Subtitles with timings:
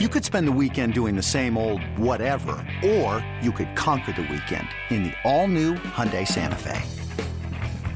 [0.00, 4.22] You could spend the weekend doing the same old whatever, or you could conquer the
[4.22, 6.82] weekend in the all-new Hyundai Santa Fe.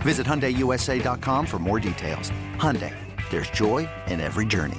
[0.03, 2.31] Visit HyundaiUSA.com for more details.
[2.55, 2.95] Hyundai,
[3.31, 4.79] there's joy in every journey.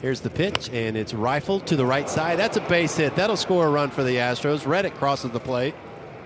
[0.00, 2.38] Here's the pitch, and it's rifled to the right side.
[2.38, 3.16] That's a base hit.
[3.16, 4.68] That'll score a run for the Astros.
[4.68, 5.74] Reddick crosses the plate.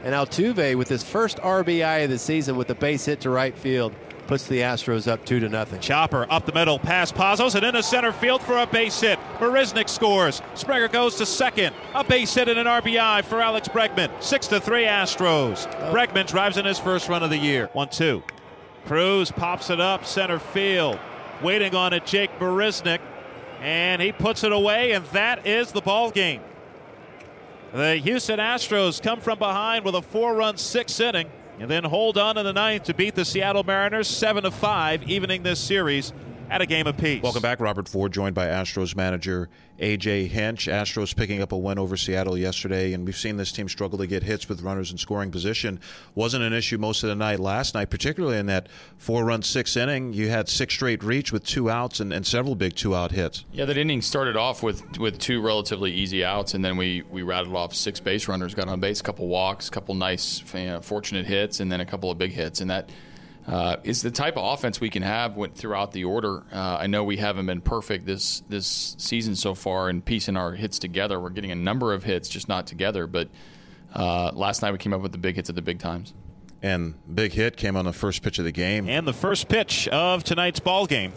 [0.04, 3.56] And Altuve, with his first RBI of the season with a base hit to right
[3.56, 3.94] field,
[4.28, 5.80] puts the Astros up two to nothing.
[5.80, 9.18] Chopper up the middle, past Pazos, and into center field for a base hit.
[9.38, 10.40] Marisnick scores.
[10.54, 11.74] Springer goes to second.
[11.94, 14.10] A base hit and an RBI for Alex Bregman.
[14.22, 15.66] Six to three Astros.
[15.80, 15.92] Oh.
[15.92, 17.70] Bregman drives in his first run of the year.
[17.72, 18.22] One two.
[18.86, 20.98] Cruz pops it up center field.
[21.42, 23.00] Waiting on it, Jake Marisnick,
[23.60, 26.42] and he puts it away, and that is the ball game.
[27.72, 32.38] The Houston Astros come from behind with a four-run sixth inning and then hold on
[32.38, 36.14] in the ninth to beat the Seattle Mariners 7 to 5, evening this series
[36.50, 37.22] at a game apiece.
[37.22, 40.66] Welcome back, Robert Ford, joined by Astros manager AJ Hinch.
[40.66, 44.06] Astros picking up a win over Seattle yesterday, and we've seen this team struggle to
[44.06, 45.80] get hits with runners in scoring position.
[46.14, 50.12] Wasn't an issue most of the night last night, particularly in that four-run sixth inning.
[50.12, 53.44] You had six straight reach with two outs and, and several big two-out hits.
[53.52, 57.22] Yeah, that inning started off with with two relatively easy outs, and then we we
[57.22, 60.66] rattled off six base runners, got on base, a couple walks, a couple nice, you
[60.66, 62.90] know, fortunate hits, and then a couple of big hits, and that
[63.48, 66.44] uh, is the type of offense we can have went throughout the order.
[66.52, 70.52] Uh, I know we haven't been perfect this this season so far in piecing our
[70.52, 71.18] hits together.
[71.18, 73.06] We're getting a number of hits, just not together.
[73.06, 73.28] But
[73.94, 76.12] uh, last night we came up with the big hits at the big times.
[76.60, 78.88] And big hit came on the first pitch of the game.
[78.88, 81.12] And the first pitch of tonight's ball game.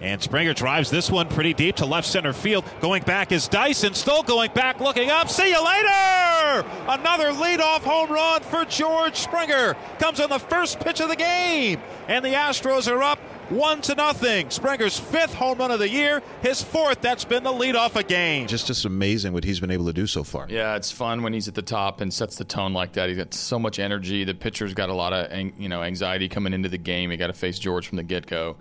[0.00, 2.64] And Springer drives this one pretty deep to left center field.
[2.80, 3.94] Going back is Dyson.
[3.94, 5.28] Still going back, looking up.
[5.28, 6.64] See you later!
[6.88, 9.74] Another leadoff home run for George Springer.
[9.98, 11.80] Comes on the first pitch of the game.
[12.06, 13.18] And the Astros are up
[13.50, 14.50] one to nothing.
[14.50, 17.00] Springer's fifth home run of the year, his fourth.
[17.00, 18.46] That's been the leadoff a game.
[18.46, 20.46] Just just amazing what he's been able to do so far.
[20.48, 23.08] Yeah, it's fun when he's at the top and sets the tone like that.
[23.08, 24.24] He's got so much energy.
[24.24, 27.10] The pitcher's got a lot of you know anxiety coming into the game.
[27.10, 28.56] He got to face George from the get go.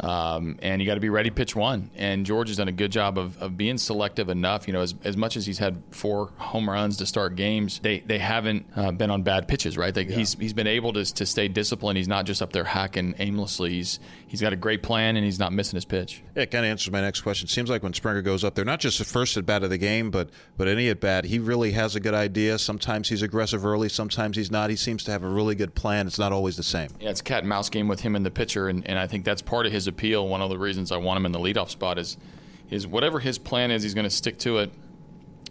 [0.00, 1.90] Um, and you got to be ready pitch one.
[1.96, 4.66] And George has done a good job of, of being selective enough.
[4.66, 8.00] You know, as, as much as he's had four home runs to start games, they
[8.00, 9.94] they haven't uh, been on bad pitches, right?
[9.94, 10.16] They, yeah.
[10.16, 11.96] He's he's been able to, to stay disciplined.
[11.96, 13.70] He's not just up there hacking aimlessly.
[13.70, 16.22] He's he's got a great plan and he's not missing his pitch.
[16.34, 17.48] Yeah, it kind of answers my next question.
[17.48, 19.78] Seems like when Springer goes up there, not just the first at bat of the
[19.78, 22.58] game, but but any at bat, he really has a good idea.
[22.58, 24.70] Sometimes he's aggressive early, sometimes he's not.
[24.70, 26.06] He seems to have a really good plan.
[26.06, 26.90] It's not always the same.
[27.00, 29.24] Yeah, it's cat and mouse game with him and the pitcher, and, and I think
[29.24, 30.26] that's part of his appeal.
[30.28, 32.16] One of the reasons I want him in the leadoff spot is
[32.70, 34.72] is whatever his plan is, he's going to stick to it.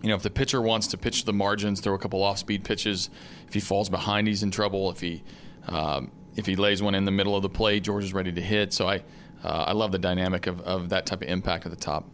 [0.01, 3.09] You know, if the pitcher wants to pitch the margins, throw a couple off-speed pitches.
[3.47, 4.91] If he falls behind, he's in trouble.
[4.91, 5.23] If he
[5.67, 8.41] um, if he lays one in the middle of the plate, George is ready to
[8.41, 8.73] hit.
[8.73, 8.97] So I
[9.43, 12.05] uh, I love the dynamic of, of that type of impact at the top.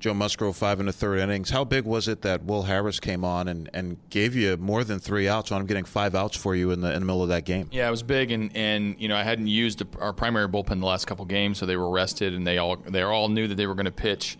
[0.00, 1.50] Joe Musgrove, five and a third innings.
[1.50, 5.00] How big was it that Will Harris came on and, and gave you more than
[5.00, 5.50] three outs?
[5.50, 7.68] On him getting five outs for you in the in the middle of that game.
[7.72, 10.86] Yeah, it was big, and, and you know I hadn't used our primary bullpen the
[10.86, 13.66] last couple games, so they were rested, and they all they all knew that they
[13.66, 14.38] were going to pitch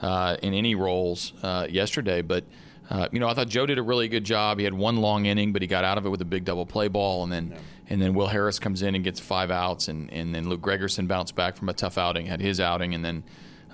[0.00, 2.22] uh, in any roles uh, yesterday.
[2.22, 2.44] But
[2.88, 4.58] uh, you know I thought Joe did a really good job.
[4.58, 6.66] He had one long inning, but he got out of it with a big double
[6.66, 7.50] play ball, and then.
[7.50, 7.58] Yeah.
[7.92, 11.08] And then Will Harris comes in and gets five outs, and, and then Luke Gregerson
[11.08, 13.24] bounced back from a tough outing, had his outing, and then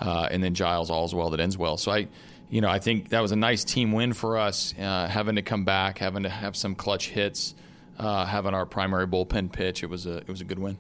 [0.00, 1.76] uh, and then Giles all's well that ends well.
[1.76, 2.08] So I,
[2.50, 5.42] you know, I think that was a nice team win for us, uh, having to
[5.42, 7.54] come back, having to have some clutch hits,
[7.98, 9.82] uh, having our primary bullpen pitch.
[9.82, 10.78] It was a it was a good win.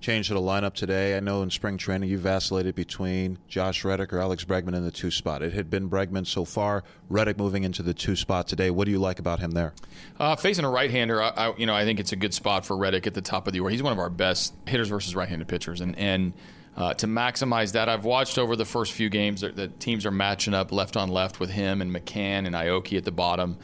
[0.00, 1.14] Change to the lineup today.
[1.14, 4.90] I know in spring training you vacillated between Josh Reddick or Alex Bregman in the
[4.90, 5.42] two spot.
[5.42, 6.84] It had been Bregman so far.
[7.10, 8.70] Reddick moving into the two spot today.
[8.70, 9.74] What do you like about him there?
[10.18, 12.78] Uh, facing a right-hander, I, I, you know, I think it's a good spot for
[12.78, 13.72] Reddick at the top of the order.
[13.72, 16.32] He's one of our best hitters versus right-handed pitchers, and and
[16.76, 17.88] uh, to maximize that.
[17.88, 21.08] I've watched over the first few games that the teams are matching up left on
[21.08, 23.58] left with him and McCann and Aoki at the bottom.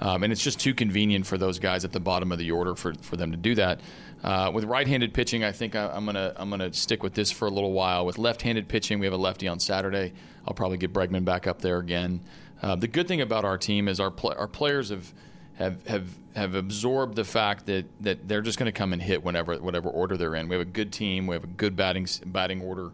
[0.00, 2.74] Um, and it's just too convenient for those guys at the bottom of the order
[2.74, 3.80] for, for them to do that.
[4.22, 7.48] Uh, with right-handed pitching, I think I, am gonna I'm gonna stick with this for
[7.48, 8.04] a little while.
[8.04, 10.12] With left-handed pitching, we have a lefty on Saturday.
[10.46, 12.20] I'll probably get Bregman back up there again.
[12.62, 15.12] Uh, the good thing about our team is our pl- our players have
[15.60, 19.22] have have have absorbed the fact that that they're just going to come and hit
[19.22, 20.48] whenever whatever order they're in.
[20.48, 21.26] We have a good team.
[21.26, 22.90] We have a good batting batting order.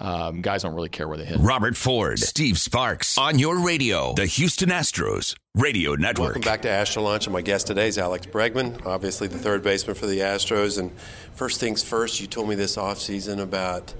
[0.00, 1.40] Um, guys don't really care where they hit.
[1.40, 6.26] Robert Ford, Steve Sparks on your radio, the Houston Astros Radio Network.
[6.26, 9.64] Welcome back to Astro Lunch, and my guest today is Alex Bregman, obviously the third
[9.64, 10.78] baseman for the Astros.
[10.78, 10.96] And
[11.34, 13.92] first things first, you told me this offseason about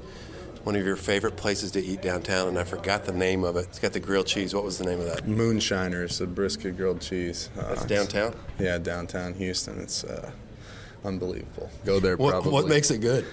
[0.69, 3.61] one of your favorite places to eat downtown, and I forgot the name of it.
[3.70, 4.55] It's got the grilled cheese.
[4.55, 5.26] What was the name of that?
[5.26, 7.49] Moonshiners, the brisket grilled cheese.
[7.59, 8.37] Uh, That's downtown?
[8.59, 9.81] Yeah, downtown Houston.
[9.81, 10.31] It's uh,
[11.06, 11.70] unbelievable.
[11.87, 13.25] Go there what, what, makes it good?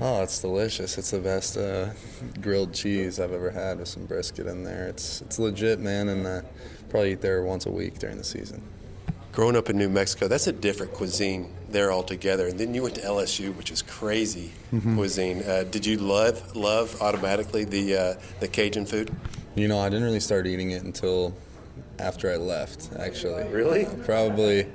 [0.00, 0.96] Oh, it's delicious.
[0.96, 1.88] It's the best uh,
[2.40, 4.86] grilled cheese I've ever had with some brisket in there.
[4.86, 6.42] It's it's legit, man, and uh,
[6.90, 8.62] probably eat there once a week during the season.
[9.34, 12.46] Growing up in New Mexico, that's a different cuisine there altogether.
[12.46, 14.94] And then you went to LSU, which is crazy Mhm.
[14.94, 15.42] cuisine.
[15.42, 19.10] Uh, did you love love automatically the uh, the Cajun food?
[19.56, 21.34] You know, I didn't really start eating it until
[21.98, 22.90] after I left.
[22.96, 23.86] Actually, Really?
[23.86, 24.66] Uh, probably,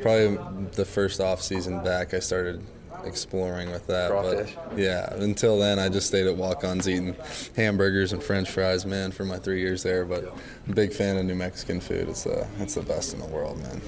[0.00, 0.38] probably
[0.72, 2.60] the first off season back, I started
[3.06, 4.10] exploring with that.
[4.10, 4.56] Crawfish?
[4.70, 7.16] But yeah, until then, I just stayed at walk-ons eating
[7.56, 10.04] hamburgers and French fries, man, for my three years there.
[10.04, 10.24] But
[10.66, 12.08] I'm a big fan of New Mexican food.
[12.08, 13.80] It's the it's the best in the world, man.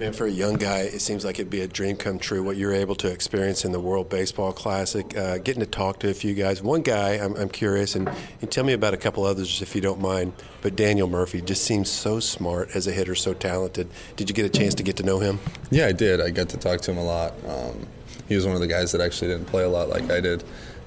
[0.00, 2.56] Man, for a young guy, it seems like it'd be a dream come true what
[2.56, 5.16] you're able to experience in the World Baseball Classic.
[5.16, 6.60] Uh, getting to talk to a few guys.
[6.60, 8.10] One guy, I'm, I'm curious, and,
[8.40, 10.32] and tell me about a couple others if you don't mind.
[10.60, 13.88] But Daniel Murphy just seems so smart as a hitter, so talented.
[14.16, 15.38] Did you get a chance to get to know him?
[15.70, 16.20] Yeah, I did.
[16.20, 17.34] I got to talk to him a lot.
[17.46, 17.86] Um,
[18.32, 20.42] he was one of the guys that actually didn't play a lot like I did,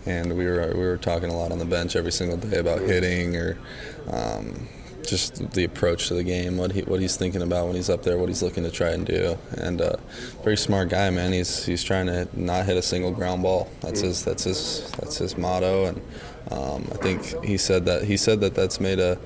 [0.08, 2.80] and we were we were talking a lot on the bench every single day about
[2.80, 3.56] hitting or
[4.10, 4.68] um,
[5.06, 8.02] just the approach to the game, what he what he's thinking about when he's up
[8.02, 9.38] there, what he's looking to try and do.
[9.60, 9.98] And uh,
[10.44, 11.34] very smart guy, man.
[11.34, 13.70] He's he's trying to not hit a single ground ball.
[13.82, 15.86] That's his that's his that's his motto.
[15.86, 16.02] And
[16.50, 19.20] um, I think he said that he said that that's made a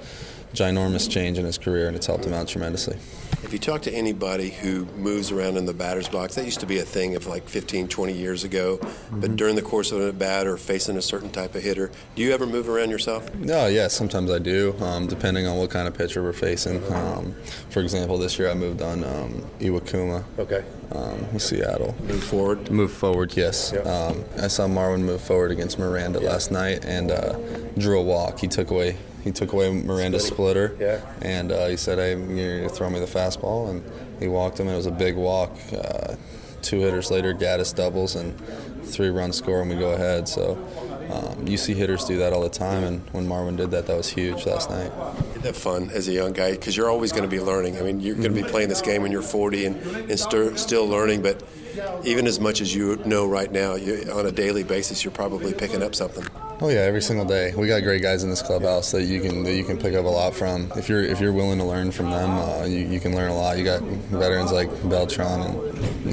[0.53, 2.97] ginormous change in his career, and it's helped him out tremendously.
[3.49, 6.67] If you talk to anybody who moves around in the batter's box, that used to
[6.67, 8.79] be a thing of like 15, 20 years ago.
[9.11, 12.21] But during the course of a bat or facing a certain type of hitter, do
[12.21, 13.33] you ever move around yourself?
[13.33, 16.77] No, yeah, sometimes I do, um, depending on what kind of pitcher we're facing.
[16.93, 17.33] Um,
[17.71, 20.25] for example, this year I moved on um, Iwakuma.
[20.37, 20.63] Okay.
[20.91, 21.95] Um, with Seattle.
[22.03, 22.69] Move forward.
[22.69, 23.73] Move forward, yes.
[23.73, 27.33] Um, I saw Marwin move forward against Miranda last night and uh,
[27.79, 28.37] drew a walk.
[28.37, 30.75] He took away he took away Miranda's splitter.
[30.79, 31.01] Yeah.
[31.21, 33.83] And uh, he said, "Hey, you're gonna throw me the fastball," and
[34.19, 34.67] he walked him.
[34.67, 35.51] And it was a big walk.
[35.73, 36.15] Uh,
[36.61, 38.37] two hitters later, Gattis doubles and
[38.85, 40.27] three run score, and we go ahead.
[40.27, 40.57] So.
[41.09, 43.97] Um, you see hitters do that all the time, and when Marwin did that, that
[43.97, 44.91] was huge last night.
[45.39, 46.51] Isn't that fun as a young guy?
[46.51, 47.77] Because you're always going to be learning.
[47.77, 49.77] I mean, you're going to be playing this game when you're 40 and,
[50.11, 51.41] and stir, still learning, but
[52.03, 55.53] even as much as you know right now, you, on a daily basis, you're probably
[55.53, 56.25] picking up something.
[56.61, 57.53] Oh yeah, every single day.
[57.55, 60.03] We got great guys in this clubhouse that you can that you can pick up
[60.03, 60.69] a lot from.
[60.75, 63.33] If you're if you're willing to learn from them, uh, you, you can learn a
[63.35, 63.57] lot.
[63.57, 65.55] You got veterans like Beltran and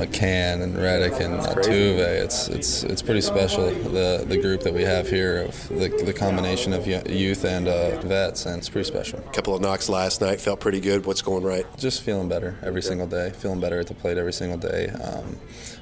[0.00, 1.98] McCann and Reddick and Altuve.
[1.98, 3.70] It's it's it's pretty special.
[3.70, 8.00] The the group that we have here of the, the combination of youth and uh,
[8.02, 9.15] vets, and it's pretty special.
[9.16, 11.06] A couple of knocks last night felt pretty good.
[11.06, 11.66] What's going right?
[11.78, 13.30] Just feeling better every single day.
[13.30, 14.88] Feeling better at the plate every single day.
[14.88, 15.38] Um,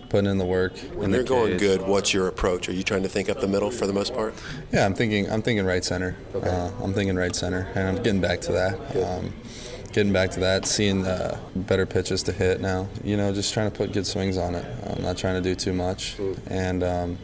[0.09, 0.77] putting in the work.
[0.95, 2.69] When you're going good, what's your approach?
[2.69, 4.35] Are you trying to think up the middle for the most part?
[4.73, 5.31] Yeah, I'm thinking.
[5.31, 6.17] I'm thinking right center.
[6.35, 8.97] Uh, I'm thinking right center, and I'm getting back to that.
[8.97, 9.33] Um,
[9.93, 12.89] getting back to that, seeing uh, better pitches to hit now.
[13.03, 14.65] You know, just trying to put good swings on it.
[14.87, 16.17] I'm not trying to do too much,
[16.49, 17.19] and um,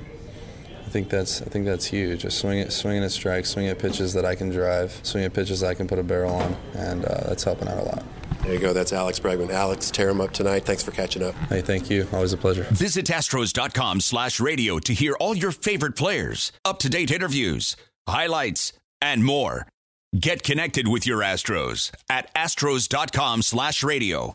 [0.91, 2.23] I think that's I think that's huge.
[2.23, 5.33] Just swing it, swinging at strikes, swinging at pitches that I can drive, swinging at
[5.33, 8.03] pitches that I can put a barrel on, and uh, that's helping out a lot.
[8.43, 8.73] There you go.
[8.73, 9.51] That's Alex Bregman.
[9.51, 10.65] Alex, tear him up tonight.
[10.65, 11.37] Thanks for catching up.
[11.49, 12.09] Hey, thank you.
[12.13, 12.65] Always a pleasure.
[12.73, 17.77] Visit Astros.com slash radio to hear all your favorite players, up to date interviews,
[18.09, 19.69] highlights, and more.
[20.19, 24.35] Get connected with your Astros at Astros.com slash radio.